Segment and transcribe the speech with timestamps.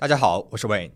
[0.00, 0.92] 大家好，我是 Wayne。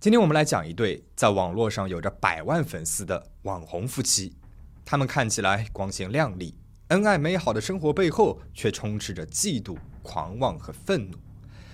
[0.00, 4.34] 今天我们来讲一对在网络上有着百万粉丝的网红夫妻。
[4.82, 6.58] 他们看起来光鲜亮丽、
[6.88, 11.18] 恩爱美好的生活背后，却充斥着嫉妒、狂妄和愤怒。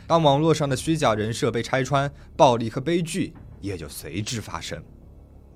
[0.08, 4.82] 当网络上的虚假人设被拆穿，暴力和悲剧也就随之发生。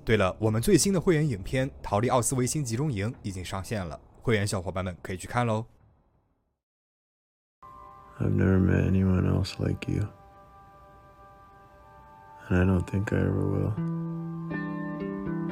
[0.05, 5.65] 对了，我们最新的会员影片《逃离奥斯维辛集中营》已经上线了，会员小伙伴们可以去看喽。
[8.17, 10.07] I've never met anyone else like you.
[12.48, 13.74] And I don't think I ever will.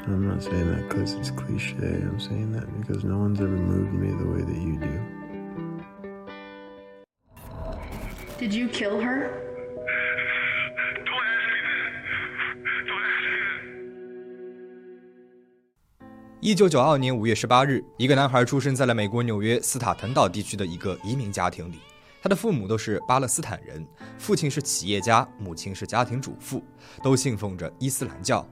[0.07, 1.77] I'm not saying that because it's cliche.
[1.77, 5.01] I'm saying that because no one's ever moved me the way that you do.
[8.39, 9.31] Did you kill her?
[11.07, 11.93] Don't ask me that.
[12.87, 13.61] Don't ask me that.
[16.41, 21.79] 一九九二年五月十八日，一个男孩出生在了美国纽约斯塔滕岛地区的一个移民家庭里。
[22.26, 23.86] 他的父母都是巴勒斯坦人，
[24.18, 26.60] 父亲是企业家，母亲是家庭主妇，
[27.04, 28.44] 都信奉着伊斯兰教。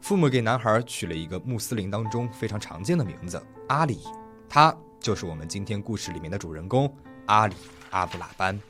[0.00, 4.00] 父母给男孩取了一个穆斯林当中非常常见的名字阿里，
[4.48, 6.92] 他就是我们今天故事里面的主人公
[7.26, 7.54] 阿里
[7.90, 8.60] 阿布拉班。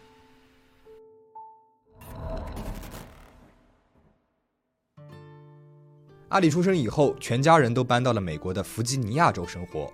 [6.29, 9.91] 阿里出生以后，全家人都搬到了美国的弗吉尼亚州生活。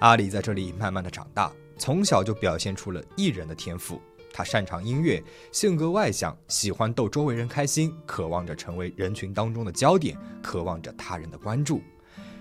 [0.00, 4.00] 阿里在这里慢慢的长大，从小就表现出了艺人的天赋。
[4.38, 11.82] 他擅长音乐，性格外向，喜欢逗周围人开心，渴望着成为人群当中的焦点，渴望着他人的关注。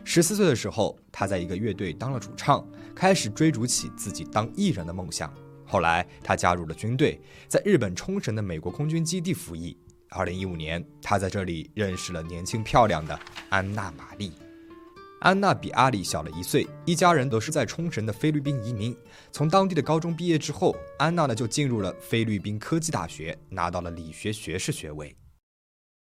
[0.04, 5.34] 十四岁的时候，他在一个乐队当了主唱，开始追逐起自己当艺人的梦想。
[5.66, 9.76] 后来，他加入了军队，在日本冲绳的美国空军基地服役。
[10.10, 14.32] 二零一五年，他在这里认识了年轻漂亮的安娜·玛丽。
[15.20, 18.96] 安娜比阿里小了一岁，一家人都是在冲绳的菲律宾移民。
[19.32, 25.16] 从当地的高中毕业之后，安娜呢就进入了菲律宾科技大学，拿到了理学学士学位。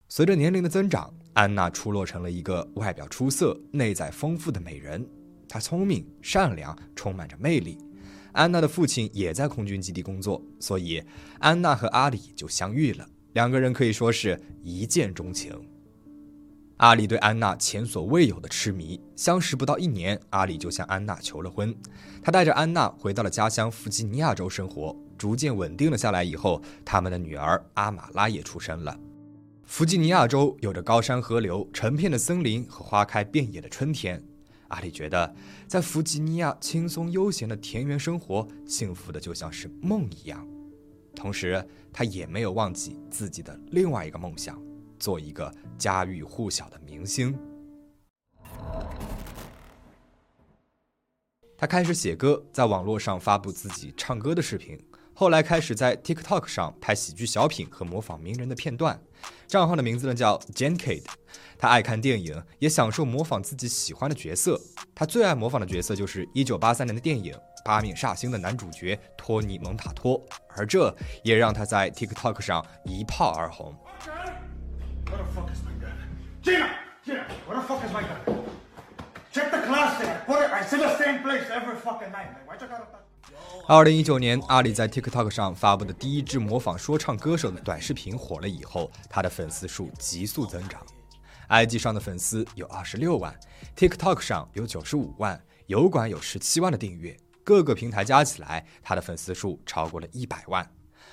[0.09, 5.05] 随着年龄的增长，安娜出落成了一个外表出色、内在丰富的美人。
[5.49, 7.79] 她聪明、善良，充满着魅力。
[8.33, 11.03] 安娜的父亲也在空军基地工作，所以
[11.39, 13.09] 安娜和阿里就相遇了。
[13.33, 15.59] 两个人可以说是一见钟情。
[16.79, 21.75] 阿里对安娜前所未有的痴迷，相识不到一年，阿里就向安娜求了婚。
[22.23, 26.23] 他带着安娜回到了家乡弗吉尼亚州生活，逐渐稳定了下来。
[26.23, 28.95] 以后，他们的女儿阿玛拉也出生了。
[29.65, 34.23] 弗吉尼亚州有着高山河流、成片的森林和花开遍野的春天。
[34.69, 35.35] 阿里觉得，
[35.67, 40.47] 在弗吉尼亚轻松悠闲的田园生活，幸福的就像是梦一样。
[41.15, 44.61] 同时，他也没有忘记自己的另外一个梦想。
[44.99, 47.39] 做一个家喻户晓的明星。
[51.59, 54.79] 他开始写歌，在网络上发布自己唱歌的视频，
[55.15, 59.01] 后来开始在 TikTok 上拍喜剧小品和模仿名人的片段。
[59.47, 61.03] 账号的名字呢叫 Jen Kid。
[61.59, 64.61] 他爱看电影，也享受模仿自己喜欢的角色。
[64.95, 67.33] 他最爱模仿的角色就是1983年的电影
[67.65, 73.75] 《八面煞星》的男主角托尼·蒙塔托，而这也让他在 TikTok 上一炮而红。
[75.09, 75.95] Where the fuck is my gun?
[76.43, 76.69] Gina!
[77.05, 77.27] Gina!
[77.47, 78.19] Where the fuck is my gun?
[79.33, 80.27] Check the closet.
[80.27, 80.51] Put it.
[80.61, 82.33] It's in the same place every fucking night.
[82.33, 82.43] Man.
[82.47, 83.05] Why you gotta touch?
[83.69, 90.81] 二零一九年，阿里在 TikTok 上发布的第一支模仿说唱歌手的短视频火了以后，他的粉丝数急速增长。
[91.49, 93.33] IG 上的粉丝有二十六万
[93.77, 100.69] ，TikTok 上有九十五万，油管有十七万的订阅，各个平台加起来，他的粉丝数超过了一百万。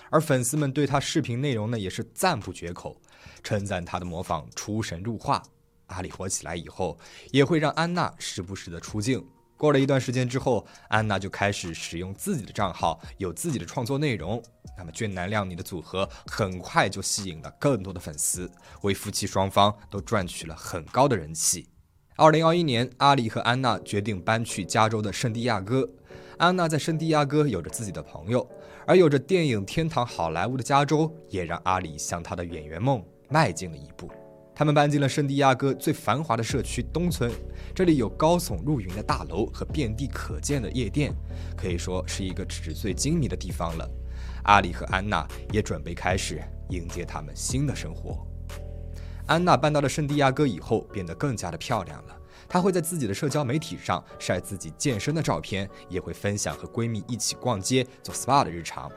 [0.10, 3.00] 而粉丝们对他视频内容呢，也是赞不绝口，
[3.44, 5.42] 称赞他的模仿出神入化。
[5.88, 6.98] 阿里火起来以后，
[7.32, 9.24] 也会让安娜时不时的出镜。
[9.56, 14.42] 过了一段时间之后，安娜就开始使用自己的账号，有自己的创作内容。
[14.78, 18.52] 那么俊男靓女的组合很快就吸引了更多的粉丝，
[18.82, 21.68] 为夫妻双方都赚取了很高的人气。
[22.16, 25.88] 二零二一年，阿里和安娜决定搬去加州的圣地亚哥。
[26.38, 28.46] 安娜在圣地亚哥有着自己的朋友，
[28.86, 34.08] 而有着电影天堂好莱坞的加州，也让阿里向他的演员梦迈进了一步。
[34.54, 37.32] 他们搬进了圣地亚哥最繁华的社区东村，
[37.74, 41.12] 这里有高耸入云的大楼和遍地可见的夜店，
[41.58, 43.90] 可以说是一个纸醉金迷的地方了。
[44.44, 46.40] 阿里和安娜也准备开始
[46.70, 48.24] 迎接他们新的生活。
[49.26, 52.16] 安娜搬到了圣地亚哥以后，变得更加的漂亮了。
[52.48, 58.92] 她会在自己的社交媒体上晒自己健身的照片，也会分享和闺蜜一起逛街、做 SPA 的日常。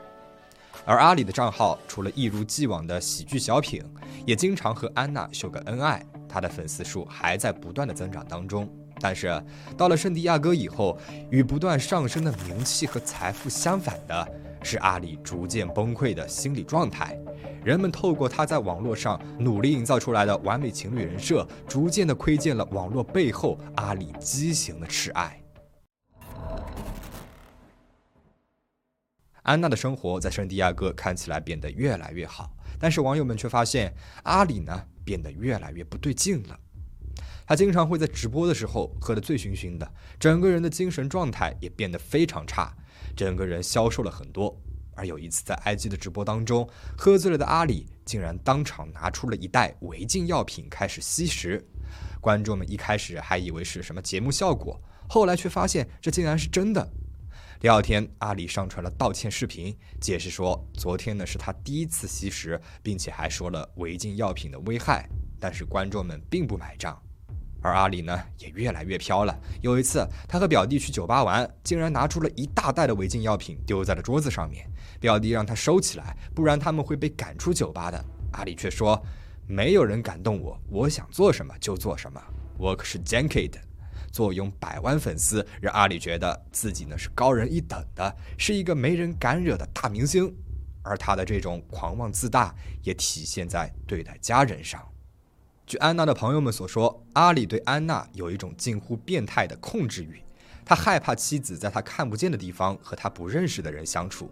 [0.87, 3.83] 而阿里的账号除了一如既往的喜剧小品，
[4.25, 6.01] 也经常和安娜秀个恩爱。
[6.29, 8.69] 他的粉丝数还在不断的增长当中。
[9.01, 9.43] 但是
[9.77, 10.97] 到了圣地亚哥以后，
[11.29, 14.27] 与不断上升的名气和财富相反的
[14.63, 17.19] 是阿里逐渐崩溃的心理状态。
[17.65, 25.37] 人们透过他在网络上努力营造出来的完美情侣人设，逐渐的窥见了网络背后阿里畸形的痴爱。
[29.47, 36.59] 安娜的生活在圣地亚哥看起来变得越来越好，但是网友们却发现阿里呢变得越来越不对劲了。
[37.45, 39.89] 他经常会在直播的时候喝得醉醺醺的，
[40.19, 42.75] 整个人的精神状态也变得非常差，
[43.15, 44.61] 整个人消瘦了很多。
[44.95, 51.65] 而有一次在 IG 的直播当中，喝醉了的阿里竟然当场拿出了一袋违禁药品开始吸食，
[52.19, 54.77] 观众们一开始还以为是什么节目效果，
[55.07, 56.91] 后来却发现这竟然是真的。
[57.59, 65.09] 第二天，阿里上传了道歉视频，解释说昨天呢是他第一次吸食，并且还说了违禁药品的危害。
[65.39, 66.95] 但是观众们并不买账，
[67.63, 69.35] 而阿里呢也越来越飘了。
[69.61, 74.69] 有一次，他和表弟去酒吧玩，竟然拿出了一大袋的违禁药品丢在了桌子上面，
[74.99, 78.05] 表弟让他收起来，不然他们会被赶出酒吧的。
[78.33, 79.03] 阿里却说
[79.47, 82.21] ：“没有人敢动我，我想做什么就做什么，
[82.59, 83.53] 我可是 Jankid。”
[84.11, 90.35] 坐拥百万粉丝，让阿里觉得自己呢是高人一等的，是一个没人敢惹的大明星。
[90.83, 94.81] 而他的这种狂妄自大，也体现在对待家人上。
[95.65, 100.23] 据安娜的朋友们所说，阿里对安娜有一种近乎变态的控制欲，
[100.63, 104.31] 他害怕妻子在他看不见的地方和他不认识的人相处。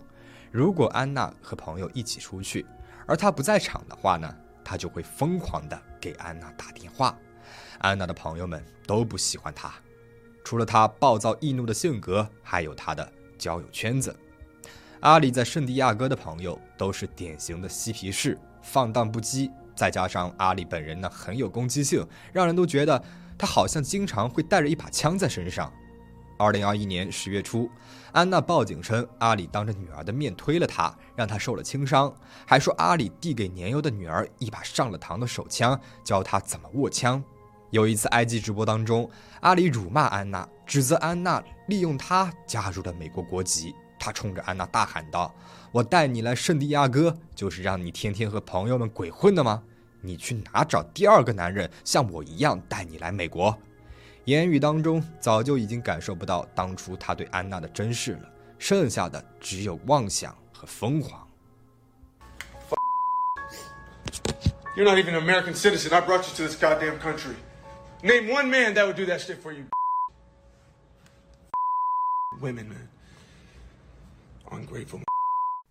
[0.49, 2.65] 如果安娜和朋友一起出去，
[3.05, 4.33] 而他不在场的话呢，
[4.63, 7.19] 他就会疯狂的给安娜打电话。
[7.79, 9.73] 安娜的朋友们都不喜欢她，
[10.43, 14.15] 除了她暴躁易怒的性格，还有她的交友圈子。
[15.01, 22.03] 阿里在圣地亚哥的朋友都是典型的嬉皮士，放荡不羁，再加上阿里本人呢很有攻击性，
[22.33, 23.03] 让人都觉得
[23.37, 25.71] 他好像经常会带着一把枪在身上。
[26.37, 27.69] 二零二一年十月初，
[28.11, 32.13] 安娜报警称阿里当着女儿的面推了她，让她受了轻伤，
[32.45, 37.23] 还说阿里递给年幼的女儿一把上了膛的手枪，教她怎么握枪。
[37.75, 39.11] 有一次 IG 直播当中，
[39.41, 43.75] 阿里辱骂安娜，指责安娜利用他加入了美国国籍。
[43.99, 45.35] 他冲着安娜大喊道
[45.73, 49.61] ：“我带你来圣地亚哥，就是让你天天和朋友们鬼混的吗？
[49.99, 53.53] 你去哪找第二个男人像我一样带你来美国？”
[54.23, 61.27] 言语当中早就已经感受不到当初他对安娜的珍视了，剩下的只有妄想和疯狂。
[64.77, 65.93] You're not even an American citizen.
[65.93, 67.35] I brought you to this goddamn country.
[68.05, 69.65] Name one man that would do that shit for you.
[72.39, 72.87] Women, man.
[74.51, 74.99] Ungrateful.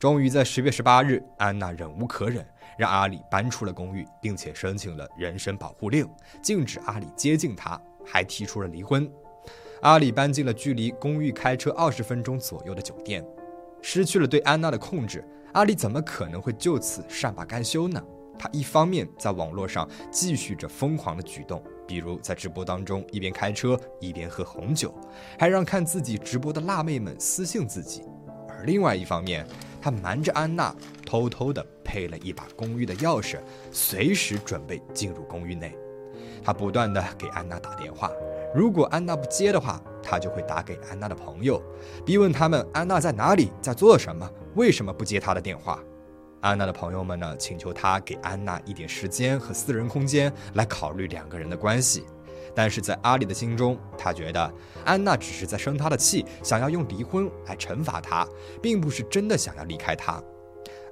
[0.00, 2.44] 终于在十月十八日，安娜忍无可忍，
[2.76, 6.10] 让阿里搬出了公寓，并且申请了人身保护令，
[6.42, 9.08] 禁止阿里接近她，还提出了离婚。
[9.82, 13.24] 阿里搬进了距离公寓开车二十分钟左右的酒店，
[13.80, 18.02] 失去了对安娜的控制，阿里怎么可能会就此善罢甘休呢？
[18.36, 24.94] 他一方面在网络上继续着疯狂的举动，比如在直播当中一边开车一边喝红酒，
[25.38, 28.02] 还让看自己直播的辣妹们私信自己；
[28.48, 29.46] 而另外一方面，
[29.80, 33.38] 他瞒着安娜，偷偷的配了一把公寓的钥匙，
[33.70, 35.76] 随时准备进入公寓内。
[36.42, 38.10] 他不断的给安娜打电话，
[38.54, 41.62] 如果安娜不接的话，他就会打给安娜的朋友，
[42.04, 45.82] 逼问他们安娜在哪里，在做什么，为什么不接他的电话。
[46.44, 52.04] 安娜的朋友们呢，请求他给安娜一点时间和私人空间来考虑两个人的关系。
[52.54, 54.52] 但是在阿里的心中，他觉得
[54.84, 58.28] 安娜只是在生他的气，想要用离婚来惩罚他，
[58.60, 60.22] 并不是真的想要离开他。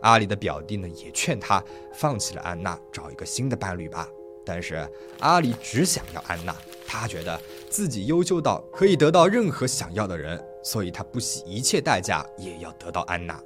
[0.01, 4.09] 阿里的表弟呢，也劝他放弃了安娜，找一个新的伴侣吧。
[4.47, 4.89] 但是
[5.21, 6.57] 阿里只想要安娜，
[6.87, 13.39] 他觉得自己优秀到可以得到任何想要的人，所以他不惜一切代价也要得到安娜。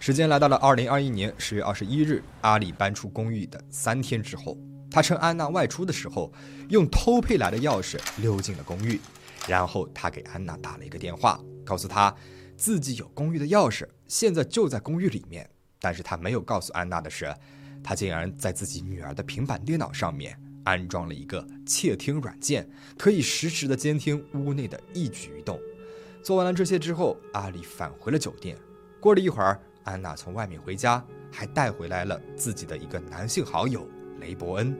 [0.00, 4.56] 时间来到了二零二一年十月二十一日，阿里搬出公寓的三天之后，
[4.88, 6.32] 他趁安娜外出的时候，
[6.68, 9.00] 用偷配来的钥匙溜进了公寓，
[9.48, 12.14] 然后他给安娜打了一个电话，告诉她
[12.56, 15.48] 自己有公寓的钥匙，现在就在公寓里面。
[15.80, 17.34] 但是他没有告诉安娜的是，
[17.82, 25.58] 他竟然在自己女儿的平板电脑上面安装了一个窃听软件，可以实时的监听屋内的一举一动。
[26.22, 28.56] 做完了这些之后，阿里返回了酒店。
[29.00, 29.60] 过了一会儿。
[29.88, 31.02] 安娜从外面回家，
[31.32, 33.88] 还带回来了自己的一个男性好友
[34.20, 34.76] 雷伯恩。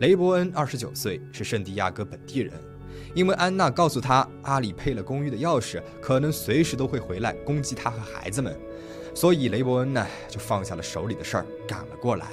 [0.00, 2.52] 雷伯恩二十九岁，是圣地亚哥本地人。
[3.14, 8.54] 因为安娜告诉他阿里配了公寓的钥匙，可能随时都会回来攻击他和孩子们，
[9.14, 12.26] 所以雷伯恩呢就放下了手里的事儿赶了过来。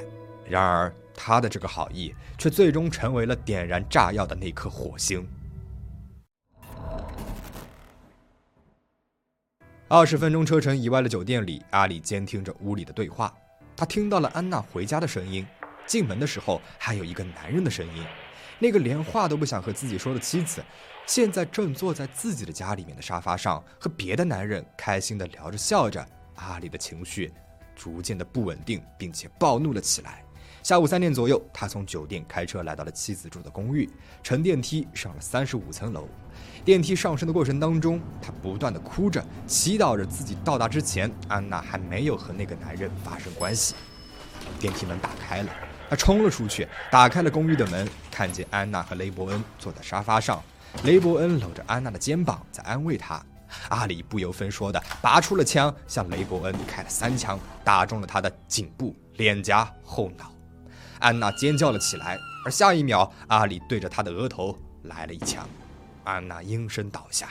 [0.45, 5.25] 然而他的这个好意却最终成为了点燃炸药的那颗火星。
[9.89, 13.31] 二十分钟车程以外的酒店里，阿里监听着屋里的对话。
[13.75, 15.45] 他听到了安娜回家的声音，
[15.85, 18.03] 进门的时候还有一个男人的声音。
[18.59, 20.63] 那个连话都不想和自己说的妻子，
[21.05, 26.03] 现在正坐在自己的家里面的沙发上，和别的男人开心的聊着笑着。
[26.35, 27.31] 阿里的情绪
[27.75, 30.23] 逐渐的不稳定，并且暴怒了起来。
[30.63, 33.87] 下午三点左右，他从酒店开车来到了妻子住的公寓，
[34.23, 36.07] 乘电梯上了三十五层楼。
[36.65, 43.75] 电梯上升的过程当中，他不断的哭着，祈祷着自己到达之前，安娜还没有和那个男人发生关系。
[44.59, 45.49] 电梯门打开了，
[45.89, 50.41] 他冲了出去，打开了公寓的门，看见安娜和雷伯恩坐在沙发上，
[50.83, 53.23] 雷伯恩搂着安娜的肩膀在安慰她。
[53.69, 60.31] 阿里不由分说的拔出了枪，向雷伯恩开了三枪，打中了他的颈部、脸颊、后脑。
[60.99, 65.47] 安娜尖叫了起来，而下一秒，阿里对着她的额头来了一枪，
[66.03, 67.29] 安娜应声倒下。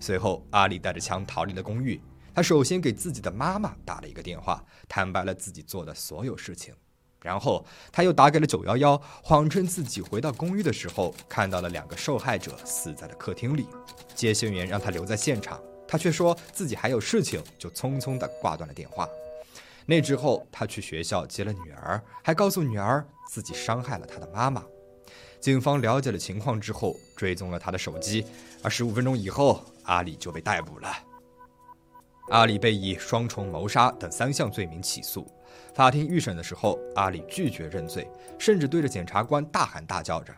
[0.00, 2.00] 随后，阿里带着枪逃离了公寓。
[2.34, 6.74] 他首先给自己的妈妈打了一个电话，坦白了自己做的所有事情，
[7.20, 13.66] 然后他又打给了九幺幺，谎称自己回到公寓的时候看到了两个受害者死在了客厅里。
[14.14, 19.06] 接线员让他留在现场，他却说自己还有事情，就匆匆地挂断了电话。
[19.84, 24.64] 那之后，他去学校接了女儿，还告诉女儿自己伤害了他的妈妈。
[25.42, 28.24] 警方了解了情况之后，追踪了他的手机，
[28.62, 30.88] 而十五分钟以后，阿里就被逮捕了。
[32.28, 35.26] 阿里被以双重谋杀等三项罪名起诉。
[35.74, 38.08] 法庭预审的时候，阿里拒绝认罪，
[38.38, 40.32] 甚至对着检察官大喊大叫着。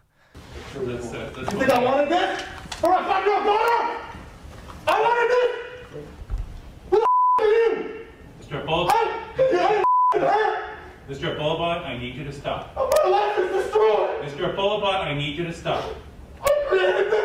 [11.06, 11.36] Mr.
[11.36, 12.74] Bulba, I need you to stop.
[12.74, 14.24] My life is destroyed!
[14.24, 14.56] Mr.
[14.56, 15.84] Bulba, I need you to stop.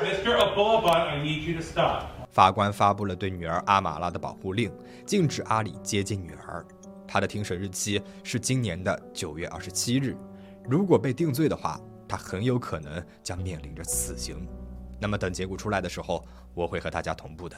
[0.03, 0.53] Mr.
[0.53, 2.03] Bulba, I need you to stop.
[2.29, 4.69] 法官发布了对女儿阿玛拉的保护令，
[5.05, 6.65] 禁止阿里接近女儿。
[7.07, 10.13] 他的庭审日期是今年的九月二十七日。
[10.65, 14.45] 如果被定罪的话，他很有可能将面临着死刑。
[14.99, 16.21] 那么等结果出来的时候，
[16.53, 17.55] 我会和大家同步的。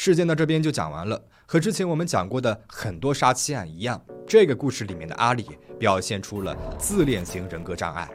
[0.00, 1.20] 事件到这边就讲完了。
[1.44, 5.44] 和之前我们讲过的很多杀妻案一样，这个故事里面的阿里
[5.76, 8.08] 表现出了自恋型人格障碍。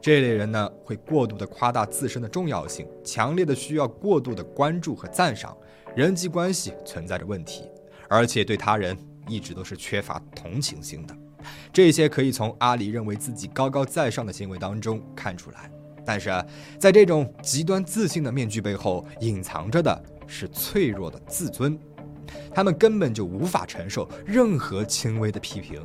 [0.00, 5.54] 这类人呢，会过度的夸大自身的重要性，强烈的需要过度的关注和赞赏，
[5.94, 7.68] 人际关系存在着问题，
[8.08, 8.96] 而且对他人
[9.28, 11.14] 一直都是缺乏同情心的。
[11.70, 15.70] 这些可以从阿里认为自己高高在上的行为当中看出来。
[16.02, 16.30] 但是
[16.78, 20.02] 在这种极端自信的面具背后，隐藏着的。
[20.26, 21.78] 是脆弱的自尊，
[22.54, 25.82] 他们根本就无法承受任何轻微的批评。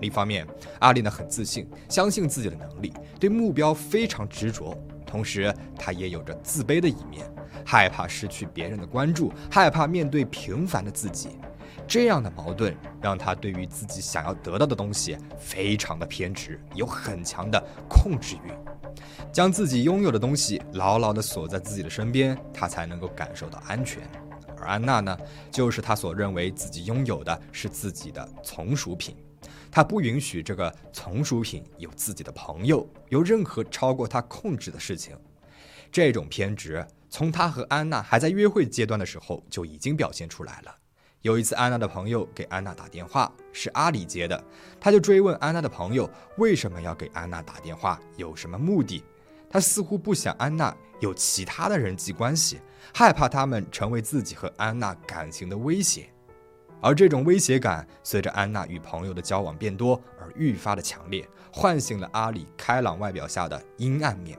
[0.00, 0.46] 另一方面，
[0.80, 4.76] 阿丽呢很自信，相信自己的能力，对目标非常执着。
[5.06, 7.30] 同时，她也有着自卑的一面，
[7.64, 11.28] 害怕失去别人的关注，害怕面对平凡的自己。
[11.86, 18.52] 这样的矛盾让他对于自己想要得到的东西非常的偏执，有很强的控制欲。
[19.32, 24.02] 将自己拥有的东西牢牢地锁在自己的身边，他才能够感受到安全。
[24.58, 25.18] 而安娜呢，
[25.50, 29.16] 就是他所认为自己拥有的是自己的从属品，
[29.70, 35.16] 他不允许这个从属品有自己的朋友，有任何超过他控制的事情。
[35.90, 40.74] 这种偏执从他和安娜还在约会阶段的时候就已经表现出来了。
[41.22, 44.44] 有一次，安娜的朋友给安娜打电话，是阿里接的，
[44.80, 49.04] 他就追问安娜的朋友为什么要给安娜打电话，有什么目的。
[49.48, 52.60] 他似乎不想安娜有其他的人际关系，
[52.92, 56.08] 害怕他们成为自己和安娜感情的威胁。
[56.80, 64.36] 而这种威胁感随着安娜与朋友的交往变多而愈发的强烈，唤醒了阿里开朗外表下的阴暗面。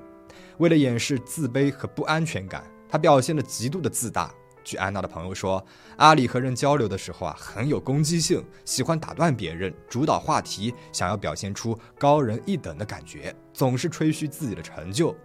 [0.58, 4.30] 为了掩饰自卑和不安全感，他表现得极度的自大。
[4.64, 5.64] 据安娜的朋友说，
[5.98, 15.16] 阿里和人交流的时候啊，很有攻击性，喜欢打断别人，主导话题，想要表现出高人一等的感觉，总是吹嘘自己的成就。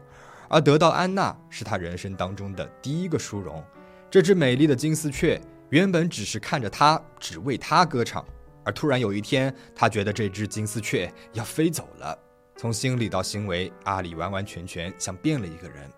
[0.49, 3.63] 而得到安娜是他人生当中的第一个殊荣。
[4.11, 8.25] 这只美丽的金丝雀原本只是看着他，只为他歌唱，
[8.65, 12.19] 而突然有一天，他觉得这只金丝雀要飞走了。
[12.57, 15.89] 从心理到行为，阿里完完全全像变了一个人。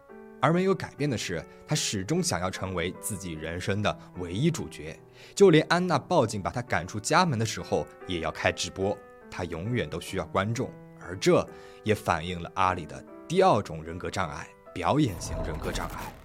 [0.40, 4.98] 而没有改变的是，他始终想要成为自己人生的唯一主角。
[5.34, 8.96] 就连安娜报警把他赶出家门的时候，也要开直播。
[9.30, 10.70] 他永远都需要观众，
[11.00, 11.46] 而这
[11.84, 16.19] 也反映了阿里的第二种人格障碍——表演型人格障碍。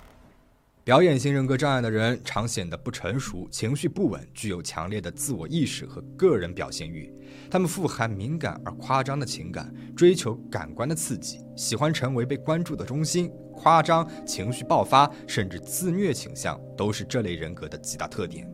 [0.85, 7.11] 表演型人格障碍的人常显得不成熟、情绪不稳，具有强烈的自我意识和个人表现欲。
[7.49, 13.31] 他们富含敏感而夸张的情感，追求感官的刺激，喜欢成为被关注的中心。
[13.51, 18.47] 夸张、情绪爆发，甚至自虐倾向，都是这类人格的几大特点。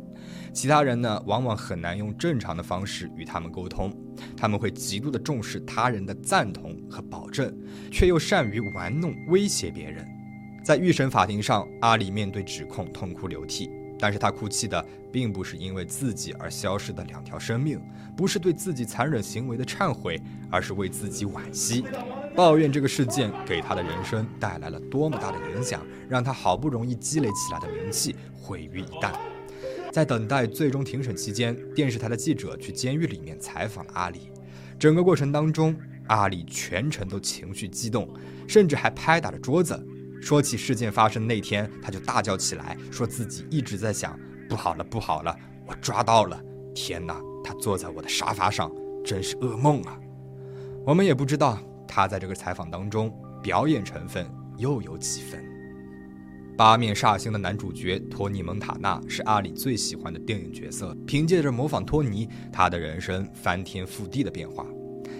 [0.54, 3.94] 其他人呢，往往很难用正常的方式与他们沟通。
[4.38, 7.54] 他们会极度的重视他人的赞同和保证，
[7.92, 10.08] 却又善于玩弄、威胁别人。
[10.64, 17.82] 在预审法庭上，阿里面对指控痛哭流涕，但是他哭泣的并不是因为自己而消失的两条生命，
[18.16, 21.84] 不是对自己残忍行为的忏悔，而是为自己惋惜，
[22.36, 29.12] 抱怨这个事件给他的人生带来了多么大的影响，让他好不容易积累起来的名气毁于一旦。
[29.92, 34.32] 在等待最终庭审期间，电视台的记者去监狱里面采访了阿里，
[34.78, 35.76] 整个过程当中，
[36.08, 38.08] 阿里全程都情绪激动，
[38.48, 39.88] 甚至还拍打着桌子。
[40.22, 45.36] 说起事件发生那天，他就大叫起来，说自己一直在想：不好了，不好了，
[45.66, 46.40] 我抓到了！
[46.76, 48.72] 天哪，他坐在我的沙发上，
[49.04, 50.00] 真是噩梦啊！
[50.86, 53.12] 我们也不知道他在这个采访当中
[53.42, 54.26] 表演成分
[54.58, 55.44] 又有几分。
[56.56, 64.68] 八面煞星的男主角托尼·蒙塔纳是阿里最喜欢的电影角色，凭借着模仿托尼，他的人生翻天覆地的变化。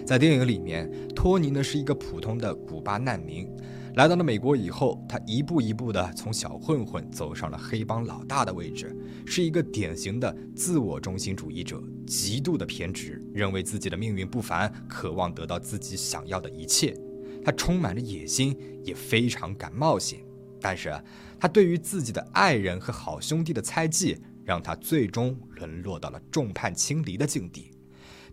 [0.06, 3.48] 在电影里面，托尼呢是一个普通的古巴难民。
[3.94, 8.96] 来到了美国以后，他一步一步地从小混混走上了黑帮老大的位置，
[9.26, 16.96] 是一个典型的自我中心主义者，极度的偏执，认为自己的命运不凡，渴望得到自己想要的一切。
[17.44, 20.20] 他充满了野心，也非常敢冒险。
[20.58, 20.90] 但是，
[21.38, 27.70] 他对于自己的爱人和好兄弟的猜忌，让他最终沦落到了众叛亲离的境地。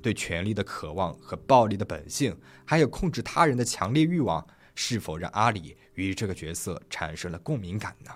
[0.02, 4.48] 对权力的渴望和暴力的本性，还有控制他人的强烈欲望。
[4.76, 8.12] 是否让阿里与这个角色产生了共鸣感呢？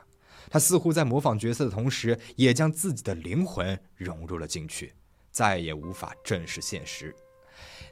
[0.50, 4.93] 他似乎在模仿角色的同时，也将自己的灵魂融入了进去，
[5.31, 7.15] 再也无法正视现实。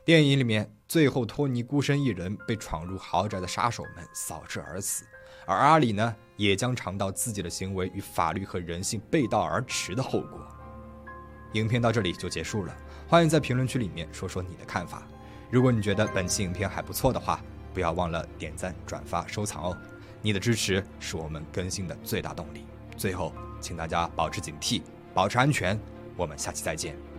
[0.03, 5.05] 电影里面，最后托尼孤身一人被闯入豪宅的杀手们扫射而死，
[5.45, 10.47] 而阿里呢，也将尝到自己的行为与法律和人性背道而驰的后果。
[11.53, 12.75] 影片到这里就结束了，
[13.07, 15.07] 欢迎在评论区里面说说你的看法。
[15.49, 19.77] 如果你觉得本期影片还不错的话，不要忘了点赞、转发、收藏哦！
[20.21, 22.65] 你的支持是我们更新的最大动力。
[22.95, 24.81] 最后，请大家保持警惕，
[25.13, 25.79] 保持安全。
[26.15, 27.10] 我们下期再见。